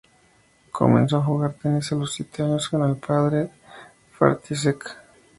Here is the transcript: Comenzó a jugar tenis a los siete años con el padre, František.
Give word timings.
Comenzó 0.71 1.17
a 1.17 1.23
jugar 1.23 1.53
tenis 1.53 1.91
a 1.91 1.95
los 1.95 2.11
siete 2.13 2.41
años 2.41 2.69
con 2.69 2.83
el 2.89 2.97
padre, 2.97 3.51
František. 4.17 4.97